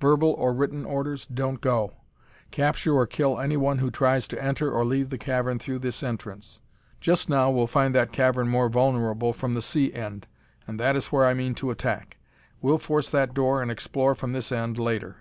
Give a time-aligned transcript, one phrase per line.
[0.00, 1.92] Verbal or written orders don't go.
[2.50, 6.60] Capture or kill anyone who tries to enter or leave the cavern through this entrance.
[6.98, 10.26] Just now we'll find that cavern more vulnerable from the sea end,
[10.66, 12.16] and that is where I mean to attack.
[12.62, 15.16] We'll force that door and explore from this end later.